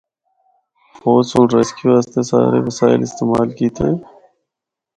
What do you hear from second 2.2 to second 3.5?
سارے وسائل استعمال